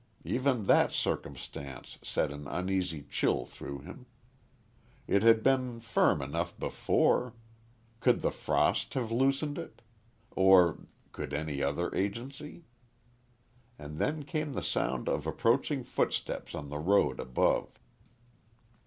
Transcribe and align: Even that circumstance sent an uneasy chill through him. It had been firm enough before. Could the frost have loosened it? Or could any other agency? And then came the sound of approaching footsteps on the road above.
Even 0.25 0.65
that 0.65 0.91
circumstance 0.91 1.99
sent 2.01 2.33
an 2.33 2.47
uneasy 2.47 3.03
chill 3.07 3.45
through 3.45 3.81
him. 3.81 4.07
It 5.05 5.21
had 5.21 5.43
been 5.43 5.79
firm 5.79 6.23
enough 6.23 6.57
before. 6.57 7.35
Could 7.99 8.23
the 8.23 8.31
frost 8.31 8.95
have 8.95 9.11
loosened 9.11 9.59
it? 9.59 9.83
Or 10.31 10.87
could 11.11 11.35
any 11.35 11.61
other 11.61 11.93
agency? 11.93 12.65
And 13.77 13.99
then 13.99 14.23
came 14.23 14.53
the 14.53 14.63
sound 14.63 15.07
of 15.07 15.27
approaching 15.27 15.83
footsteps 15.83 16.55
on 16.55 16.69
the 16.69 16.79
road 16.79 17.19
above. 17.19 17.77